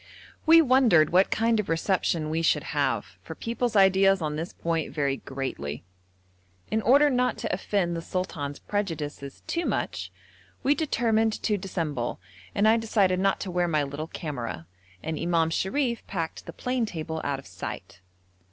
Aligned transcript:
We 0.47 0.63
wondered 0.63 1.11
what 1.11 1.29
kind 1.29 1.59
of 1.59 1.69
reception 1.69 2.31
we 2.31 2.41
should 2.41 2.63
have, 2.73 3.19
for 3.21 3.35
people's 3.35 3.75
ideas 3.75 4.19
on 4.19 4.35
this 4.35 4.51
point 4.51 4.91
vary 4.91 5.17
greatly. 5.17 5.83
In 6.71 6.81
order 6.81 7.07
not 7.11 7.37
to 7.37 7.53
offend 7.53 7.95
the 7.95 8.01
sultan's 8.01 8.57
prejudices 8.57 9.43
too 9.45 9.63
much, 9.63 10.11
we 10.63 10.73
determined 10.73 11.33
to 11.43 11.55
dissemble, 11.55 12.19
and 12.55 12.67
I 12.67 12.77
decided 12.77 13.19
not 13.19 13.39
to 13.41 13.51
wear 13.51 13.67
my 13.67 13.83
little 13.83 14.07
camera, 14.07 14.65
and 15.03 15.19
Imam 15.19 15.51
Sharif 15.51 16.07
packed 16.07 16.47
the 16.47 16.53
plane 16.53 16.87
table 16.87 17.21
out 17.23 17.37
of 17.37 17.45
sight. 17.45 18.01